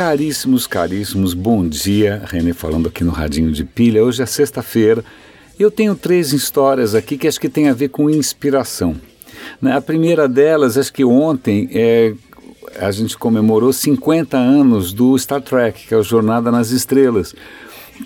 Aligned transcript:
Caríssimos, 0.00 0.66
caríssimos, 0.66 1.34
bom 1.34 1.68
dia. 1.68 2.22
René 2.24 2.54
falando 2.54 2.88
aqui 2.88 3.04
no 3.04 3.10
Radinho 3.10 3.52
de 3.52 3.64
Pilha. 3.64 4.02
Hoje 4.02 4.22
é 4.22 4.24
sexta-feira. 4.24 5.04
Eu 5.58 5.70
tenho 5.70 5.94
três 5.94 6.32
histórias 6.32 6.94
aqui 6.94 7.18
que 7.18 7.28
acho 7.28 7.38
que 7.38 7.50
tem 7.50 7.68
a 7.68 7.74
ver 7.74 7.90
com 7.90 8.08
inspiração. 8.08 8.96
Né, 9.60 9.76
a 9.76 9.80
primeira 9.82 10.26
delas, 10.26 10.78
acho 10.78 10.90
que 10.90 11.04
ontem, 11.04 11.68
é, 11.74 12.14
a 12.80 12.90
gente 12.90 13.18
comemorou 13.18 13.74
50 13.74 14.38
anos 14.38 14.94
do 14.94 15.18
Star 15.18 15.42
Trek, 15.42 15.86
que 15.86 15.92
é 15.92 15.98
o 15.98 16.02
Jornada 16.02 16.50
nas 16.50 16.70
Estrelas 16.70 17.34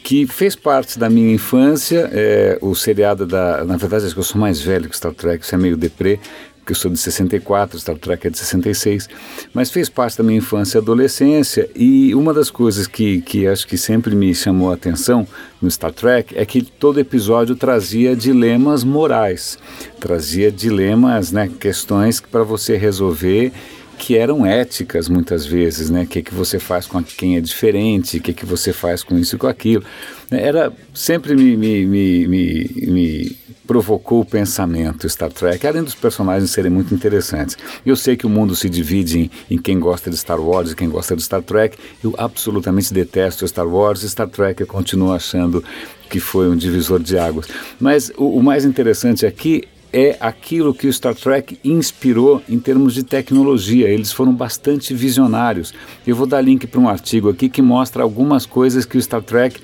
que 0.02 0.26
fez 0.26 0.56
parte 0.56 0.98
da 0.98 1.08
minha 1.08 1.32
infância, 1.32 2.10
é, 2.12 2.58
o 2.60 2.74
seriado 2.74 3.24
da... 3.24 3.64
Na 3.64 3.76
verdade, 3.76 4.04
acho 4.04 4.14
que 4.14 4.18
eu 4.18 4.24
sou 4.24 4.40
mais 4.40 4.60
velho 4.60 4.88
que 4.88 4.96
Star 4.96 5.14
Trek, 5.14 5.44
isso 5.44 5.54
é 5.54 5.58
meio 5.58 5.76
deprê, 5.76 6.18
porque 6.64 6.72
eu 6.72 6.76
sou 6.76 6.90
de 6.90 6.96
64, 6.98 7.78
Star 7.78 7.98
Trek 7.98 8.26
é 8.26 8.30
de 8.30 8.38
66, 8.38 9.06
mas 9.52 9.70
fez 9.70 9.90
parte 9.90 10.16
da 10.16 10.24
minha 10.24 10.38
infância 10.38 10.78
e 10.78 10.80
adolescência, 10.80 11.68
e 11.76 12.14
uma 12.14 12.32
das 12.32 12.50
coisas 12.50 12.86
que, 12.86 13.20
que 13.20 13.46
acho 13.46 13.66
que 13.66 13.76
sempre 13.76 14.14
me 14.14 14.34
chamou 14.34 14.70
a 14.70 14.74
atenção 14.74 15.28
no 15.60 15.70
Star 15.70 15.92
Trek 15.92 16.34
é 16.34 16.46
que 16.46 16.62
todo 16.62 16.98
episódio 16.98 17.54
trazia 17.54 18.16
dilemas 18.16 18.82
morais, 18.82 19.58
trazia 20.00 20.50
dilemas, 20.50 21.30
né, 21.30 21.50
questões 21.60 22.18
para 22.18 22.42
você 22.42 22.78
resolver 22.78 23.52
que 23.98 24.16
eram 24.16 24.44
éticas 24.44 25.08
muitas 25.08 25.46
vezes, 25.46 25.88
né? 25.88 26.02
O 26.02 26.06
que, 26.06 26.20
que 26.20 26.34
você 26.34 26.58
faz 26.58 26.84
com 26.84 27.02
quem 27.02 27.36
é 27.36 27.40
diferente, 27.40 28.18
o 28.18 28.20
que, 28.20 28.32
que 28.32 28.44
você 28.44 28.72
faz 28.72 29.04
com 29.04 29.16
isso 29.16 29.36
e 29.36 29.38
com 29.38 29.46
aquilo. 29.46 29.84
Era, 30.32 30.72
sempre 30.92 31.36
me, 31.36 31.56
me, 31.56 31.86
me, 31.86 32.26
me 32.26 33.36
provocou 33.66 34.20
o 34.20 34.24
pensamento 34.24 35.08
Star 35.08 35.32
Trek, 35.32 35.66
além 35.66 35.82
dos 35.82 35.94
personagens 35.94 36.50
serem 36.50 36.70
muito 36.70 36.94
interessantes. 36.94 37.56
Eu 37.84 37.96
sei 37.96 38.16
que 38.16 38.26
o 38.26 38.30
mundo 38.30 38.54
se 38.54 38.68
divide 38.68 39.18
em, 39.18 39.30
em, 39.56 39.58
quem 39.58 39.78
gosta 39.78 40.10
de 40.10 40.16
Star 40.16 40.40
Wars 40.40 40.72
e 40.72 40.76
quem 40.76 40.88
gosta 40.88 41.16
de 41.16 41.22
Star 41.22 41.42
Trek. 41.42 41.76
Eu 42.02 42.14
absolutamente 42.18 42.92
detesto 42.92 43.46
Star 43.46 43.66
Wars 43.66 44.02
e 44.02 44.10
Star 44.10 44.28
Trek 44.28 44.60
eu 44.60 44.66
continuo 44.66 45.12
achando 45.12 45.64
que 46.08 46.20
foi 46.20 46.48
um 46.48 46.56
divisor 46.56 47.00
de 47.00 47.18
águas. 47.18 47.46
Mas 47.80 48.10
o, 48.16 48.38
o 48.38 48.42
mais 48.42 48.64
interessante 48.64 49.26
aqui 49.26 49.64
é 49.92 50.16
aquilo 50.18 50.74
que 50.74 50.88
o 50.88 50.92
Star 50.92 51.14
Trek 51.14 51.56
inspirou 51.62 52.42
em 52.48 52.58
termos 52.58 52.94
de 52.94 53.04
tecnologia. 53.04 53.88
Eles 53.88 54.12
foram 54.12 54.34
bastante 54.34 54.92
visionários. 54.92 55.72
Eu 56.04 56.16
vou 56.16 56.26
dar 56.26 56.40
link 56.40 56.66
para 56.66 56.80
um 56.80 56.88
artigo 56.88 57.30
aqui 57.30 57.48
que 57.48 57.62
mostra 57.62 58.02
algumas 58.02 58.44
coisas 58.44 58.84
que 58.84 58.98
o 58.98 59.02
Star 59.02 59.22
Trek 59.22 59.60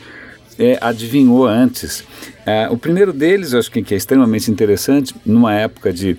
é, 0.60 0.78
adivinhou 0.80 1.46
antes. 1.46 2.04
É, 2.44 2.68
o 2.68 2.76
primeiro 2.76 3.12
deles, 3.12 3.52
eu 3.52 3.58
acho 3.58 3.70
que, 3.70 3.82
que 3.82 3.94
é 3.94 3.96
extremamente 3.96 4.50
interessante, 4.50 5.14
numa 5.24 5.54
época 5.54 5.90
de 5.92 6.18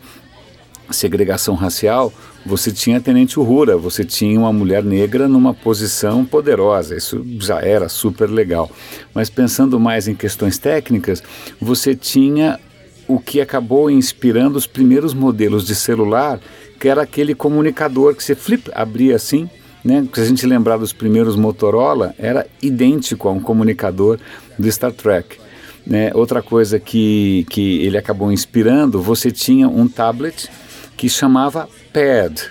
segregação 0.89 1.55
racial, 1.55 2.11
você 2.45 2.71
tinha 2.71 2.99
Tenente 2.99 3.39
Uhura, 3.39 3.77
você 3.77 4.03
tinha 4.03 4.37
uma 4.37 4.51
mulher 4.51 4.83
negra 4.83 5.27
numa 5.27 5.53
posição 5.53 6.25
poderosa, 6.25 6.97
isso 6.97 7.23
já 7.39 7.61
era 7.61 7.87
super 7.87 8.29
legal. 8.29 8.69
Mas 9.13 9.29
pensando 9.29 9.79
mais 9.79 10.07
em 10.07 10.15
questões 10.15 10.57
técnicas, 10.57 11.23
você 11.61 11.95
tinha 11.95 12.59
o 13.07 13.19
que 13.19 13.39
acabou 13.39 13.91
inspirando 13.91 14.57
os 14.57 14.65
primeiros 14.65 15.13
modelos 15.13 15.65
de 15.65 15.75
celular, 15.75 16.39
que 16.79 16.87
era 16.87 17.03
aquele 17.03 17.35
comunicador 17.35 18.15
que 18.15 18.23
você 18.23 18.33
flip, 18.33 18.71
abria 18.73 19.15
assim, 19.15 19.49
né? 19.83 20.07
Se 20.13 20.21
a 20.21 20.25
gente 20.25 20.45
lembrar 20.45 20.77
dos 20.77 20.93
primeiros 20.93 21.35
Motorola, 21.35 22.13
era 22.17 22.45
idêntico 22.61 23.27
a 23.27 23.31
um 23.31 23.39
comunicador 23.39 24.19
do 24.57 24.71
Star 24.71 24.91
Trek. 24.91 25.37
Né? 25.85 26.11
Outra 26.13 26.41
coisa 26.41 26.79
que, 26.79 27.45
que 27.49 27.81
ele 27.83 27.97
acabou 27.97 28.31
inspirando, 28.31 29.01
você 29.01 29.31
tinha 29.31 29.67
um 29.67 29.87
tablet 29.87 30.49
que 30.95 31.09
chamava 31.09 31.67
Pad. 31.91 32.41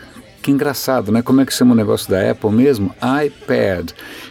Que 0.42 0.50
engraçado, 0.50 1.12
né? 1.12 1.22
Como 1.22 1.40
é 1.40 1.46
que 1.46 1.52
chama 1.52 1.72
o 1.72 1.76
negócio 1.76 2.10
da 2.10 2.30
Apple 2.30 2.50
mesmo? 2.50 2.94
iPad. 3.26 3.90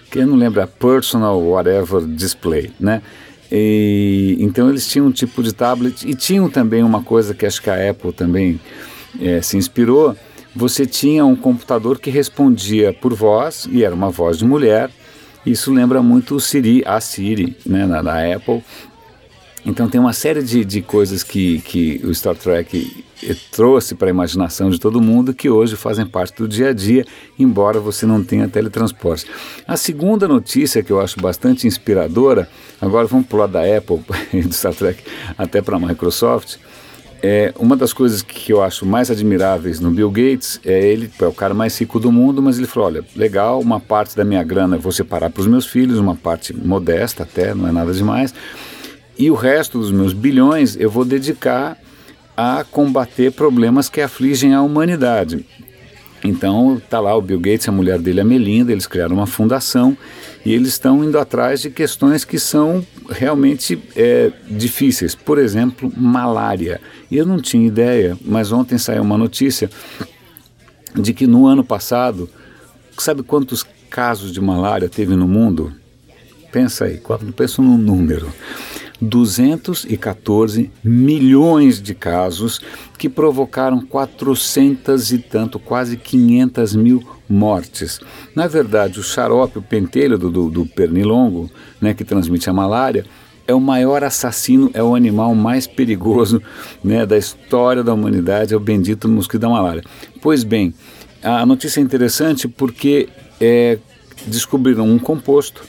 Quem 0.10 0.26
não 0.26 0.36
lembra? 0.36 0.66
Personal 0.66 1.40
Whatever 1.40 2.02
Display, 2.02 2.72
né? 2.80 3.02
E, 3.52 4.36
então 4.40 4.70
eles 4.70 4.88
tinham 4.88 5.08
um 5.08 5.12
tipo 5.12 5.42
de 5.42 5.54
tablet 5.54 6.08
e 6.08 6.14
tinham 6.14 6.50
também 6.50 6.84
uma 6.84 7.04
coisa 7.04 7.34
que 7.34 7.46
acho 7.46 7.62
que 7.62 7.70
a 7.70 7.90
Apple 7.90 8.12
também 8.12 8.60
é, 9.22 9.42
se 9.42 9.56
inspirou. 9.56 10.16
Você 10.56 10.86
tinha 10.86 11.26
um 11.26 11.36
computador 11.36 12.00
que 12.00 12.10
respondia 12.10 12.92
por 12.94 13.14
voz 13.14 13.68
e 13.72 13.84
era 13.84 13.94
uma 13.94 14.10
voz 14.10 14.38
de 14.38 14.46
mulher. 14.46 14.90
Isso 15.46 15.72
lembra 15.72 16.02
muito 16.02 16.36
o 16.36 16.40
Siri, 16.40 16.84
a 16.86 17.00
Siri, 17.00 17.56
né, 17.66 17.86
na, 17.86 18.04
na 18.04 18.36
Apple. 18.36 18.64
Então 19.66 19.90
tem 19.90 20.00
uma 20.00 20.14
série 20.14 20.42
de, 20.42 20.64
de 20.64 20.82
coisas 20.82 21.22
que, 21.22 21.60
que 21.60 22.02
o 22.04 22.14
Star 22.14 22.36
Trek 22.36 23.06
trouxe 23.52 23.94
para 23.94 24.08
a 24.08 24.10
imaginação 24.10 24.70
de 24.70 24.80
todo 24.80 25.02
mundo 25.02 25.34
que 25.34 25.50
hoje 25.50 25.76
fazem 25.76 26.06
parte 26.06 26.38
do 26.38 26.48
dia 26.48 26.70
a 26.70 26.74
dia, 26.74 27.06
embora 27.38 27.80
você 27.80 28.06
não 28.06 28.24
tenha 28.24 28.48
teletransporte. 28.48 29.26
A 29.68 29.76
segunda 29.76 30.28
notícia 30.28 30.82
que 30.82 30.92
eu 30.92 31.02
acho 31.02 31.20
bastante 31.20 31.68
inspiradora, 31.68 32.50
agora 32.80 33.06
vamos 33.06 33.28
pular 33.28 33.48
da 33.48 33.62
Apple 33.62 34.02
e 34.34 34.42
do 34.42 34.54
Star 34.54 34.74
Trek 34.74 35.04
até 35.38 35.62
para 35.62 35.76
a 35.76 35.80
Microsoft, 35.80 36.56
é, 37.22 37.54
uma 37.60 37.76
das 37.76 37.92
coisas 37.92 38.22
que 38.22 38.54
eu 38.54 38.62
acho 38.62 38.86
mais 38.86 39.12
admiráveis 39.12 39.80
no 39.80 39.92
Bill 39.92 40.10
Gates 40.10 40.60
é 40.66 40.88
ele 40.88 41.12
é 41.20 41.26
o 41.26 41.34
cara 41.34 41.54
mais 41.54 41.78
rico 41.78 42.00
do 42.00 42.12
mundo, 42.12 42.42
mas 42.42 42.58
ele 42.58 42.68
falou: 42.68 42.88
olha, 42.88 43.04
legal, 43.16 43.60
uma 43.60 43.80
parte 43.80 44.16
da 44.16 44.24
minha 44.24 44.44
grana 44.44 44.78
eu 44.78 44.80
vou 44.80 44.92
separar 44.92 45.30
para 45.30 45.42
os 45.42 45.48
meus 45.48 45.66
filhos, 45.66 46.00
uma 46.00 46.16
parte 46.16 46.54
modesta 46.54 47.24
até, 47.24 47.54
não 47.54 47.68
é 47.68 47.72
nada 47.72 47.94
demais, 47.94 48.34
e 49.18 49.30
o 49.30 49.36
resto 49.36 49.80
dos 49.80 49.92
meus 49.92 50.14
bilhões 50.14 50.78
eu 50.80 50.90
vou 50.90 51.04
dedicar 51.04 51.78
a 52.38 52.64
combater 52.64 53.34
problemas 53.34 53.90
que 53.90 54.00
afligem 54.00 54.54
a 54.54 54.62
humanidade. 54.62 55.46
Então 56.24 56.78
está 56.78 57.00
lá 57.00 57.16
o 57.16 57.22
Bill 57.22 57.40
Gates, 57.40 57.68
a 57.70 57.72
mulher 57.72 58.00
dele, 58.00 58.20
a 58.20 58.26
Melinda, 58.26 58.72
eles 58.72 58.86
criaram 58.86 59.16
uma 59.16 59.28
fundação 59.28 59.98
e 60.46 60.54
eles 60.54 60.70
estão 60.70 61.04
indo 61.04 61.18
atrás 61.18 61.62
de 61.62 61.70
questões 61.70 62.26
que 62.26 62.38
são 62.38 62.86
realmente 63.10 63.82
é, 63.96 64.32
difíceis. 64.50 65.16
Por 65.16 65.38
exemplo, 65.38 65.92
malária. 65.96 66.82
E 67.10 67.18
eu 67.18 67.26
não 67.26 67.42
tinha 67.42 67.66
ideia, 67.66 68.18
mas 68.24 68.52
ontem 68.52 68.78
saiu 68.78 69.02
uma 69.02 69.18
notícia 69.18 69.70
de 70.96 71.14
que 71.14 71.28
no 71.28 71.46
ano 71.46 71.64
passado, 71.64 72.30
sabe 72.98 73.24
quantos 73.24 73.66
casos 73.90 74.32
de 74.32 74.42
malária 74.42 74.90
teve 74.90 75.16
no 75.16 75.28
mundo? 75.28 75.74
Pensa 76.52 76.86
aí, 76.86 77.00
pensa 77.36 77.62
num 77.62 77.78
número. 77.78 78.32
214 79.02 80.72
milhões 80.84 81.82
de 81.82 81.94
casos 81.94 82.60
que 82.98 83.08
provocaram 83.08 83.82
400 83.82 85.12
e 85.12 85.18
tanto, 85.20 85.60
quase 85.60 85.98
500 85.98 86.76
mil 86.76 87.04
mortes. 87.30 88.00
Na 88.36 88.48
verdade, 88.48 89.00
o 89.00 89.04
xarope, 89.04 89.60
o 89.60 89.62
pentelho 89.62 90.18
do, 90.18 90.30
do, 90.30 90.50
do 90.50 90.66
pernilongo, 90.66 91.50
né, 91.80 91.94
que 91.94 92.04
transmite 92.04 92.50
a 92.50 92.54
malária, 92.54 93.06
é 93.48 93.54
o 93.54 93.60
maior 93.60 94.04
assassino, 94.04 94.70
é 94.74 94.84
o 94.84 94.94
animal 94.94 95.34
mais 95.34 95.66
perigoso 95.66 96.42
né, 96.84 97.06
da 97.06 97.18
história 97.18 97.84
da 97.84 97.94
humanidade, 97.94 98.54
é 98.54 98.58
o 98.58 98.60
bendito 98.60 99.08
mosquito 99.08 99.42
da 99.42 99.50
malária. 99.50 99.84
Pois 100.22 100.44
bem, 100.44 100.74
a 101.24 101.46
notícia 101.46 101.80
é 101.80 101.84
interessante 101.84 102.48
porque 102.48 103.10
é, 103.42 103.80
descobriram 104.28 104.88
um 104.88 105.00
composto 105.00 105.64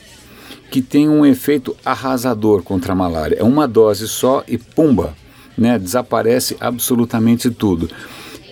que 0.71 0.81
tem 0.81 1.09
um 1.09 1.27
efeito 1.27 1.77
arrasador 1.85 2.63
contra 2.63 2.93
a 2.93 2.97
malária. 2.97 3.37
É 3.39 3.45
uma 3.45 3.67
dose 3.67 4.07
só 4.09 4.45
e 4.47 4.57
pumba, 4.57 5.15
né, 5.57 5.79
desaparece 5.79 6.57
absolutamente 6.61 7.51
tudo. 7.51 7.91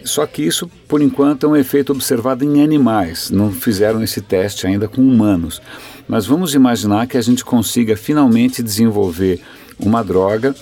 Só 0.05 0.27
que 0.27 0.43
isso, 0.43 0.71
por 0.89 1.03
enquanto, 1.03 1.45
é 1.45 1.49
um 1.49 1.57
efeito 1.57 1.93
observado 1.93 2.45
em 2.45 2.63
animais. 2.63 3.31
Não 3.31 3.53
fizeram 3.53 4.03
esse 4.03 4.21
teste 4.21 4.67
ainda 4.67 4.89
com 4.89 5.03
humanos. 5.03 5.61
Mas 6.09 6.27
vamos 6.27 6.55
imaginar 6.55 7.07
que 7.07 7.19
a 7.19 7.21
gente 7.21 7.45
consiga 7.45 7.97
finalmente 7.97 8.63
desenvolver 8.63 9.41
uma 9.79 10.03
droga 10.03 10.55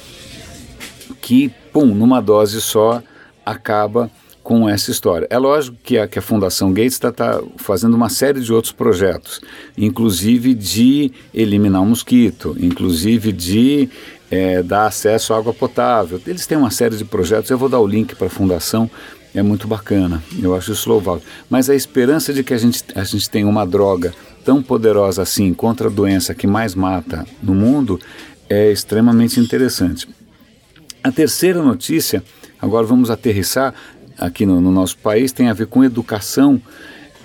que, 1.21 1.53
pum, 1.73 1.87
numa 1.87 2.21
dose 2.21 2.61
só, 2.61 3.03
acaba 3.45 4.11
com 4.47 4.69
essa 4.69 4.93
história. 4.93 5.27
É 5.29 5.37
lógico 5.37 5.77
que 5.83 5.99
a, 5.99 6.07
que 6.07 6.21
a 6.21 6.23
Fundação 6.23 6.73
Gates 6.73 6.93
está 6.93 7.11
tá 7.11 7.43
fazendo 7.57 7.95
uma 7.95 8.09
série 8.09 8.41
de 8.41 8.53
outros 8.53 8.73
projetos, 8.73 9.41
inclusive 9.77 10.55
de 10.55 11.11
eliminar 11.35 11.83
o 11.83 11.85
mosquito, 11.85 12.57
inclusive 12.61 13.33
de 13.33 13.89
é, 14.31 14.63
dar 14.63 14.87
acesso 14.87 15.35
à 15.35 15.37
água 15.37 15.53
potável. 15.53 16.21
Eles 16.25 16.47
têm 16.47 16.57
uma 16.57 16.71
série 16.71 16.97
de 16.97 17.05
projetos, 17.05 17.51
eu 17.51 17.59
vou 17.59 17.69
dar 17.69 17.81
o 17.81 17.87
link 17.89 18.15
para 18.15 18.29
a 18.29 18.31
Fundação, 18.31 18.89
é 19.35 19.43
muito 19.43 19.67
bacana, 19.67 20.23
eu 20.41 20.55
acho 20.55 20.71
isso 20.71 20.89
louvável. 20.89 21.25
Mas 21.51 21.69
a 21.69 21.75
esperança 21.75 22.33
de 22.33 22.45
que 22.45 22.55
a 22.55 22.59
gente, 22.59 22.85
a 22.95 23.03
gente 23.03 23.29
tenha 23.29 23.49
uma 23.49 23.67
droga 23.67 24.15
tão 24.45 24.63
poderosa 24.63 25.23
assim 25.23 25.53
contra 25.53 25.89
a 25.89 25.91
doença 25.91 26.37
que 26.37 26.47
mais 26.47 26.73
mata 26.73 27.27
no 27.43 27.53
mundo 27.53 27.99
é 28.49 28.71
extremamente 28.71 29.41
interessante. 29.41 30.09
A 31.03 31.11
terceira 31.11 31.61
notícia, 31.61 32.23
agora 32.61 32.87
vamos 32.87 33.11
aterrissar, 33.11 33.75
aqui 34.19 34.47
no, 34.47 34.61
no 34.61 34.71
nosso 34.71 34.99
país 34.99 35.33
tem 35.33 35.49
a 35.49 35.53
ver 35.53 35.67
com 35.67 35.85
educação. 35.85 36.61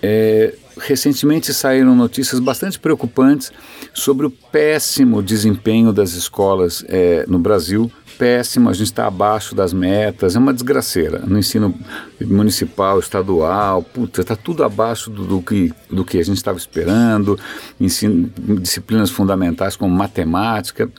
É, 0.03 0.55
recentemente 0.79 1.53
saíram 1.53 1.95
notícias 1.95 2.39
bastante 2.39 2.79
preocupantes 2.79 3.51
sobre 3.93 4.25
o 4.25 4.31
péssimo 4.31 5.21
desempenho 5.21 5.91
das 5.93 6.13
escolas 6.13 6.83
é, 6.87 7.25
no 7.27 7.39
Brasil. 7.39 7.91
Péssimo, 8.17 8.69
a 8.69 8.73
gente 8.73 8.87
está 8.87 9.07
abaixo 9.07 9.55
das 9.55 9.73
metas, 9.73 10.35
é 10.35 10.39
uma 10.39 10.53
desgraceira. 10.53 11.19
No 11.19 11.39
ensino 11.39 11.73
municipal, 12.19 12.99
estadual, 12.99 13.81
puta, 13.81 14.21
está 14.21 14.35
tudo 14.35 14.63
abaixo 14.63 15.09
do, 15.09 15.25
do, 15.25 15.41
que, 15.41 15.73
do 15.89 16.05
que 16.05 16.19
a 16.19 16.23
gente 16.23 16.37
estava 16.37 16.57
esperando. 16.57 17.39
Ensino, 17.79 18.31
disciplinas 18.59 19.09
fundamentais 19.09 19.75
como 19.75 19.95
matemática, 19.95 20.89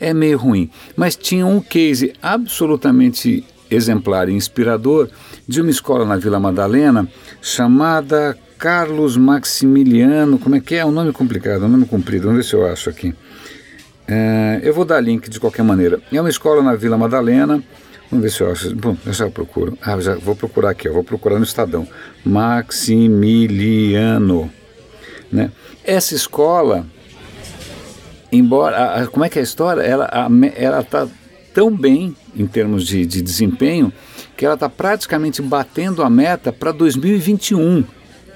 é 0.00 0.12
meio 0.12 0.38
ruim. 0.38 0.70
Mas 0.96 1.16
tinha 1.16 1.46
um 1.46 1.60
case 1.60 2.12
absolutamente 2.20 3.44
exemplar 3.70 4.28
e 4.28 4.32
inspirador 4.32 5.08
de 5.46 5.60
uma 5.60 5.70
escola 5.70 6.04
na 6.04 6.16
Vila 6.16 6.40
Madalena 6.40 7.08
chamada 7.40 8.36
Carlos 8.58 9.16
Maximiliano. 9.16 10.38
Como 10.38 10.56
é 10.56 10.60
que 10.60 10.74
é? 10.74 10.78
É 10.78 10.86
um 10.86 10.90
nome 10.90 11.12
complicado, 11.12 11.64
um 11.64 11.68
nome 11.68 11.86
comprido. 11.86 12.26
Vamos 12.28 12.38
ver 12.38 12.44
se 12.48 12.54
eu 12.54 12.66
acho 12.66 12.90
aqui. 12.90 13.14
É, 14.06 14.60
eu 14.62 14.74
vou 14.74 14.84
dar 14.84 15.00
link 15.00 15.28
de 15.28 15.40
qualquer 15.40 15.62
maneira. 15.62 16.00
É 16.12 16.20
uma 16.20 16.30
escola 16.30 16.62
na 16.62 16.74
Vila 16.74 16.98
Madalena. 16.98 17.62
Vamos 18.10 18.22
ver 18.22 18.30
se 18.30 18.42
eu 18.42 18.52
acho. 18.52 18.76
Bom, 18.76 18.96
eu 19.04 19.12
já 19.12 19.28
procuro. 19.30 19.76
Ah, 19.82 20.00
já 20.00 20.14
vou 20.14 20.36
procurar 20.36 20.70
aqui. 20.70 20.88
Eu 20.88 20.94
vou 20.94 21.04
procurar 21.04 21.38
no 21.38 21.44
Estadão. 21.44 21.86
Maximiliano. 22.24 24.50
Né? 25.32 25.50
Essa 25.84 26.14
escola, 26.14 26.86
embora. 28.30 29.02
A, 29.02 29.06
como 29.06 29.24
é 29.24 29.28
que 29.28 29.38
é 29.38 29.40
a 29.40 29.44
história? 29.44 29.82
Ela 29.82 30.80
está 30.80 31.08
tão 31.54 31.74
bem 31.74 32.14
em 32.36 32.46
termos 32.46 32.84
de, 32.84 33.06
de 33.06 33.22
desempenho 33.22 33.92
que 34.36 34.44
ela 34.44 34.54
está 34.54 34.68
praticamente 34.68 35.40
batendo 35.40 36.02
a 36.02 36.10
meta 36.10 36.52
para 36.52 36.72
2021. 36.72 37.84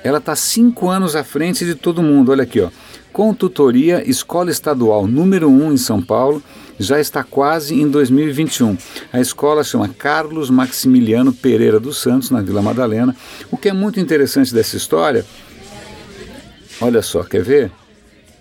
Ela 0.04 0.18
está 0.18 0.36
cinco 0.36 0.88
anos 0.88 1.16
à 1.16 1.24
frente 1.24 1.64
de 1.64 1.74
todo 1.74 2.02
mundo. 2.02 2.30
Olha 2.30 2.44
aqui, 2.44 2.60
ó. 2.60 2.70
Com 3.12 3.34
tutoria, 3.34 4.08
escola 4.08 4.50
estadual 4.50 5.08
número 5.08 5.48
1 5.48 5.64
um 5.64 5.72
em 5.72 5.76
São 5.76 6.00
Paulo, 6.00 6.40
já 6.78 7.00
está 7.00 7.24
quase 7.24 7.74
em 7.74 7.88
2021. 7.88 8.78
A 9.12 9.20
escola 9.20 9.64
chama 9.64 9.88
Carlos 9.88 10.50
Maximiliano 10.50 11.32
Pereira 11.32 11.80
dos 11.80 11.98
Santos, 12.00 12.30
na 12.30 12.40
Vila 12.40 12.62
Madalena. 12.62 13.16
O 13.50 13.56
que 13.56 13.68
é 13.68 13.72
muito 13.72 13.98
interessante 13.98 14.54
dessa 14.54 14.76
história, 14.76 15.26
olha 16.80 17.02
só, 17.02 17.24
quer 17.24 17.42
ver? 17.42 17.72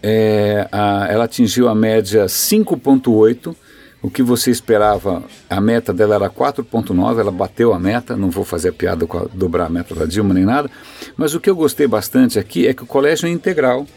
É, 0.03 0.67
a, 0.71 1.07
ela 1.09 1.23
atingiu 1.23 1.67
a 1.67 1.73
média 1.73 2.25
5,8 2.25 3.55
o 4.01 4.09
que 4.09 4.21
você 4.21 4.51
esperava, 4.51 5.23
a 5.49 5.59
meta 5.59 5.93
dela 5.93 6.15
era 6.15 6.29
4.9, 6.29 7.19
ela 7.19 7.31
bateu 7.31 7.73
a 7.73 7.79
meta, 7.79 8.15
não 8.15 8.29
vou 8.29 8.45
fazer 8.45 8.69
a 8.69 8.73
piada 8.73 9.07
com 9.07 9.17
a, 9.17 9.25
dobrar 9.33 9.65
a 9.65 9.69
meta 9.69 9.95
da 9.95 10.05
Dilma 10.05 10.33
nem 10.33 10.45
nada, 10.45 10.69
mas 11.15 11.33
o 11.33 11.39
que 11.39 11.49
eu 11.49 11.55
gostei 11.55 11.87
bastante 11.87 12.37
aqui 12.37 12.67
é 12.67 12.73
que 12.73 12.83
o 12.83 12.87
colégio 12.87 13.27
é 13.27 13.31
integral. 13.31 13.87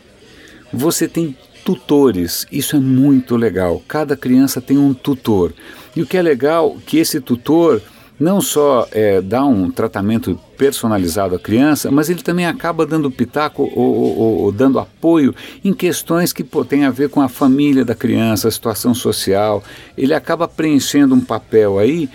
Você 0.72 1.06
tem 1.06 1.36
tutores, 1.64 2.46
isso 2.50 2.76
é 2.76 2.80
muito 2.80 3.36
legal. 3.36 3.82
Cada 3.86 4.16
criança 4.16 4.60
tem 4.60 4.78
um 4.78 4.94
tutor. 4.94 5.52
E 5.94 6.02
o 6.02 6.06
que 6.06 6.16
é 6.16 6.22
legal 6.22 6.76
que 6.86 6.98
esse 6.98 7.20
tutor 7.20 7.82
não 8.20 8.38
só 8.42 8.86
é, 8.92 9.22
dá 9.22 9.42
um 9.46 9.70
tratamento 9.70 10.38
personalizado 10.58 11.34
à 11.34 11.38
criança, 11.38 11.90
mas 11.90 12.10
ele 12.10 12.22
também 12.22 12.44
acaba 12.44 12.84
dando 12.84 13.10
pitaco 13.10 13.62
ou, 13.62 13.94
ou, 13.96 14.38
ou 14.42 14.52
dando 14.52 14.78
apoio 14.78 15.34
em 15.64 15.72
questões 15.72 16.30
que 16.30 16.44
pô, 16.44 16.62
têm 16.62 16.84
a 16.84 16.90
ver 16.90 17.08
com 17.08 17.22
a 17.22 17.30
família 17.30 17.82
da 17.82 17.94
criança, 17.94 18.46
a 18.46 18.50
situação 18.50 18.92
social. 18.92 19.64
Ele 19.96 20.12
acaba 20.12 20.46
preenchendo 20.46 21.14
um 21.14 21.20
papel 21.20 21.78
aí 21.78 22.10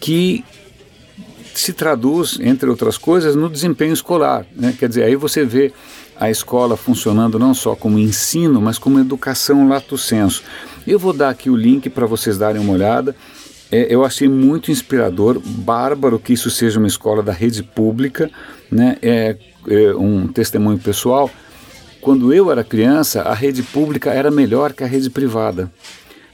que 0.00 0.42
se 1.54 1.74
traduz, 1.74 2.38
entre 2.40 2.70
outras 2.70 2.96
coisas, 2.96 3.36
no 3.36 3.50
desempenho 3.50 3.92
escolar. 3.92 4.46
Né? 4.56 4.74
Quer 4.78 4.88
dizer, 4.88 5.04
aí 5.04 5.16
você 5.16 5.44
vê 5.44 5.70
a 6.18 6.30
escola 6.30 6.78
funcionando 6.78 7.38
não 7.38 7.52
só 7.52 7.76
como 7.76 7.98
ensino, 7.98 8.58
mas 8.58 8.78
como 8.78 8.98
educação 8.98 9.68
lato 9.68 9.98
senso. 9.98 10.42
Eu 10.86 10.98
vou 10.98 11.12
dar 11.12 11.28
aqui 11.28 11.50
o 11.50 11.56
link 11.56 11.90
para 11.90 12.06
vocês 12.06 12.38
darem 12.38 12.60
uma 12.60 12.72
olhada. 12.72 13.14
É, 13.72 13.86
eu 13.88 14.04
achei 14.04 14.28
muito 14.28 14.70
inspirador, 14.70 15.40
bárbaro 15.40 16.18
que 16.18 16.34
isso 16.34 16.50
seja 16.50 16.78
uma 16.78 16.86
escola 16.86 17.22
da 17.22 17.32
rede 17.32 17.62
pública, 17.62 18.30
né? 18.70 18.98
É, 19.00 19.34
é 19.66 19.94
um 19.94 20.28
testemunho 20.28 20.78
pessoal. 20.78 21.30
Quando 22.02 22.34
eu 22.34 22.50
era 22.50 22.62
criança, 22.62 23.22
a 23.22 23.32
rede 23.32 23.62
pública 23.62 24.10
era 24.10 24.30
melhor 24.30 24.74
que 24.74 24.84
a 24.84 24.86
rede 24.86 25.08
privada. 25.08 25.72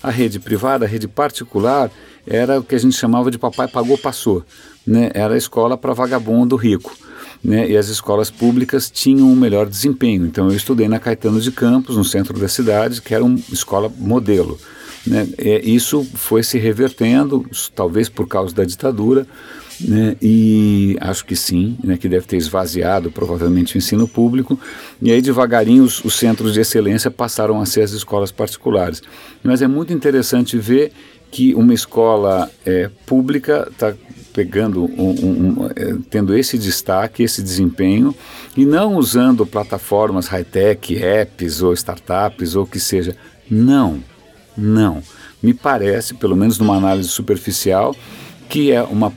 A 0.02 0.10
rede 0.10 0.40
privada, 0.40 0.84
a 0.84 0.88
rede 0.88 1.06
particular, 1.06 1.90
era 2.26 2.58
o 2.58 2.62
que 2.62 2.74
a 2.74 2.78
gente 2.78 2.96
chamava 2.96 3.30
de 3.30 3.38
papai 3.38 3.68
pagou, 3.68 3.96
passou. 3.96 4.44
Né? 4.84 5.10
Era 5.14 5.34
a 5.34 5.38
escola 5.38 5.78
para 5.78 5.92
vagabundo 5.92 6.56
rico. 6.56 6.92
Né? 7.44 7.70
E 7.70 7.76
as 7.76 7.86
escolas 7.88 8.30
públicas 8.30 8.90
tinham 8.90 9.28
um 9.28 9.36
melhor 9.36 9.66
desempenho. 9.66 10.26
Então 10.26 10.48
eu 10.48 10.56
estudei 10.56 10.88
na 10.88 10.98
Caetano 10.98 11.40
de 11.40 11.52
Campos, 11.52 11.96
no 11.96 12.04
centro 12.04 12.36
da 12.38 12.48
cidade, 12.48 13.00
que 13.00 13.14
era 13.14 13.24
uma 13.24 13.38
escola 13.52 13.92
modelo. 13.96 14.58
Né? 15.06 15.28
É, 15.38 15.60
isso 15.60 16.04
foi 16.14 16.42
se 16.42 16.58
revertendo, 16.58 17.46
talvez 17.74 18.08
por 18.08 18.26
causa 18.26 18.54
da 18.54 18.64
ditadura, 18.64 19.26
né? 19.80 20.16
e 20.20 20.96
acho 21.00 21.24
que 21.24 21.36
sim, 21.36 21.76
né? 21.82 21.96
que 21.96 22.08
deve 22.08 22.26
ter 22.26 22.36
esvaziado 22.36 23.10
provavelmente 23.10 23.76
o 23.76 23.78
ensino 23.78 24.08
público, 24.08 24.58
e 25.00 25.10
aí 25.10 25.22
devagarinho 25.22 25.84
os, 25.84 26.04
os 26.04 26.14
centros 26.14 26.52
de 26.52 26.60
excelência 26.60 27.10
passaram 27.10 27.60
a 27.60 27.66
ser 27.66 27.82
as 27.82 27.92
escolas 27.92 28.32
particulares. 28.32 29.02
Mas 29.42 29.62
é 29.62 29.68
muito 29.68 29.92
interessante 29.92 30.58
ver 30.58 30.92
que 31.30 31.54
uma 31.54 31.74
escola 31.74 32.50
é, 32.64 32.90
pública 33.06 33.68
está 33.70 33.94
pegando 34.32 34.84
um, 34.84 35.10
um, 35.10 35.64
um, 35.64 35.66
é, 35.74 35.96
tendo 36.08 36.36
esse 36.36 36.56
destaque, 36.56 37.22
esse 37.22 37.42
desempenho 37.42 38.14
e 38.56 38.64
não 38.64 38.96
usando 38.96 39.44
plataformas 39.44 40.28
high-tech, 40.28 40.96
apps 40.96 41.60
ou 41.60 41.72
startups 41.72 42.54
ou 42.54 42.64
o 42.64 42.66
que 42.66 42.78
seja. 42.78 43.16
Não, 43.50 44.02
não. 44.58 45.02
Me 45.42 45.54
parece, 45.54 46.14
pelo 46.14 46.36
menos 46.36 46.58
numa 46.58 46.76
análise 46.76 47.08
superficial, 47.08 47.94
que 48.48 48.72
é 48.72 48.82
uma 48.82 49.12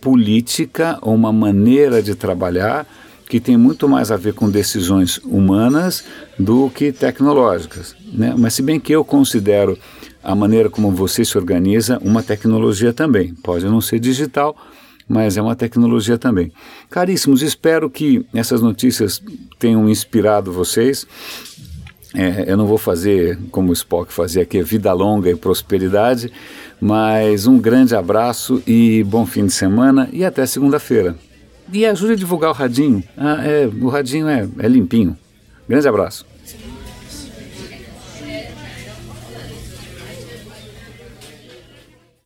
política 0.00 0.98
ou 1.00 1.14
uma 1.14 1.32
maneira 1.32 2.02
de 2.02 2.14
trabalhar 2.14 2.86
que 3.28 3.40
tem 3.40 3.56
muito 3.56 3.88
mais 3.88 4.10
a 4.10 4.16
ver 4.16 4.34
com 4.34 4.50
decisões 4.50 5.18
humanas 5.24 6.04
do 6.38 6.68
que 6.68 6.92
tecnológicas. 6.92 7.96
Né? 8.12 8.34
Mas, 8.36 8.52
se 8.52 8.62
bem 8.62 8.78
que 8.78 8.92
eu 8.92 9.02
considero 9.02 9.78
a 10.22 10.34
maneira 10.34 10.70
como 10.70 10.90
você 10.90 11.24
se 11.24 11.36
organiza 11.36 11.98
uma 12.02 12.22
tecnologia 12.22 12.92
também. 12.92 13.34
Pode 13.34 13.64
não 13.64 13.80
ser 13.80 13.98
digital, 13.98 14.56
mas 15.08 15.36
é 15.36 15.42
uma 15.42 15.56
tecnologia 15.56 16.16
também. 16.16 16.52
Caríssimos, 16.88 17.42
espero 17.42 17.90
que 17.90 18.24
essas 18.32 18.60
notícias 18.60 19.20
tenham 19.58 19.88
inspirado 19.88 20.52
vocês. 20.52 21.06
É, 22.14 22.44
eu 22.46 22.56
não 22.56 22.66
vou 22.66 22.78
fazer 22.78 23.38
como 23.50 23.70
o 23.70 23.72
Spock 23.72 24.12
fazia 24.12 24.42
aqui, 24.42 24.62
vida 24.62 24.92
longa 24.92 25.30
e 25.30 25.34
prosperidade, 25.34 26.30
mas 26.80 27.46
um 27.46 27.58
grande 27.58 27.94
abraço 27.94 28.62
e 28.66 29.02
bom 29.04 29.24
fim 29.24 29.46
de 29.46 29.52
semana 29.52 30.08
e 30.12 30.24
até 30.24 30.44
segunda-feira. 30.44 31.16
E 31.72 31.86
ajude 31.86 32.12
a 32.12 32.16
divulgar 32.16 32.50
o 32.50 32.54
radinho. 32.54 33.02
Ah, 33.16 33.38
é, 33.42 33.66
o 33.80 33.88
radinho 33.88 34.28
é, 34.28 34.46
é 34.58 34.68
limpinho. 34.68 35.16
Grande 35.66 35.88
abraço. 35.88 36.26